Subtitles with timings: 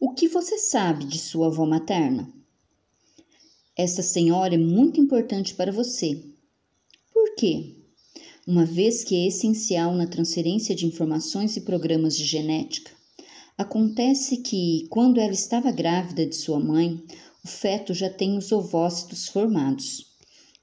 [0.00, 2.28] O que você sabe de sua avó materna?
[3.76, 6.20] Esta senhora é muito importante para você.
[7.12, 7.76] Por quê?
[8.44, 12.90] Uma vez que é essencial na transferência de informações e programas de genética.
[13.56, 17.00] Acontece que, quando ela estava grávida de sua mãe,
[17.44, 20.12] o feto já tem os ovócitos formados.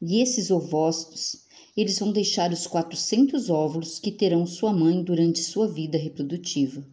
[0.02, 1.46] E esses ovócitos,
[1.76, 6.86] eles vão deixar os 400 óvulos que terão sua mãe durante sua vida reprodutiva.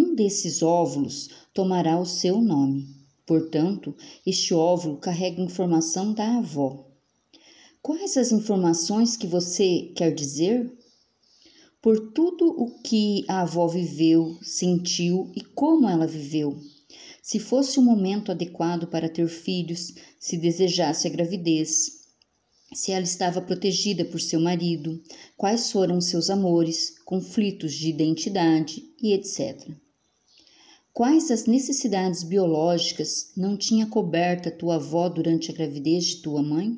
[0.00, 2.86] Um desses óvulos tomará o seu nome.
[3.26, 6.86] Portanto, este óvulo carrega informação da avó.
[7.82, 10.72] Quais as informações que você quer dizer?
[11.82, 16.56] Por tudo o que a avó viveu, sentiu e como ela viveu.
[17.20, 22.04] Se fosse o momento adequado para ter filhos, se desejasse a gravidez,
[22.72, 25.02] se ela estava protegida por seu marido,
[25.36, 29.68] quais foram seus amores, conflitos de identidade e etc.
[30.98, 36.76] Quais as necessidades biológicas não tinha coberta tua avó durante a gravidez de tua mãe?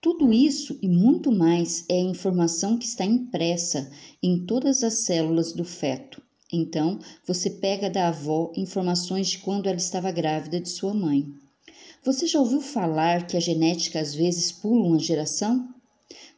[0.00, 5.52] Tudo isso e muito mais é a informação que está impressa em todas as células
[5.52, 6.22] do feto.
[6.50, 11.26] Então, você pega da avó informações de quando ela estava grávida de sua mãe.
[12.02, 15.68] Você já ouviu falar que a genética às vezes pula uma geração?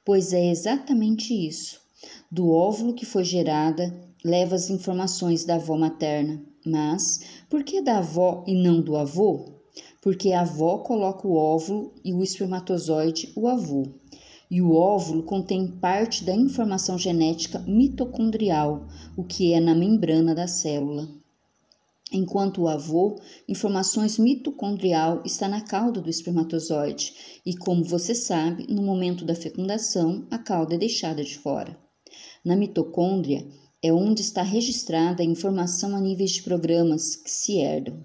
[0.05, 1.81] Pois é exatamente isso.
[2.29, 6.43] Do óvulo que foi gerada, leva as informações da avó materna.
[6.65, 7.21] Mas
[7.51, 9.47] por que da avó e não do avô?
[10.01, 13.87] Porque a avó coloca o óvulo e o espermatozoide o avô.
[14.51, 20.47] E o óvulo contém parte da informação genética mitocondrial, o que é na membrana da
[20.47, 21.09] célula.
[22.13, 23.17] Enquanto o avô,
[23.49, 30.27] informações mitocondrial está na cauda do espermatozoide, e como você sabe, no momento da fecundação,
[30.31, 31.75] a cauda é deixada de fora.
[32.45, 33.47] Na mitocôndria
[33.83, 37.99] é onde está registrada a informação a níveis de programas que se herdam.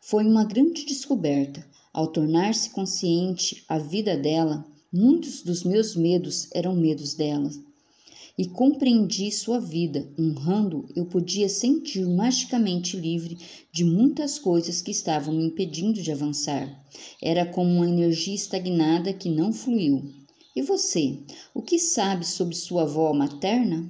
[0.00, 1.64] Foi uma grande descoberta.
[1.92, 7.50] Ao tornar-se consciente a vida dela, muitos dos meus medos eram medos dela.
[8.36, 13.38] E compreendi sua vida, honrando, eu podia sentir magicamente livre
[13.72, 16.84] de muitas coisas que estavam me impedindo de avançar.
[17.22, 20.12] Era como uma energia estagnada que não fluiu.
[20.54, 21.18] E você,
[21.54, 23.88] o que sabe sobre sua avó materna?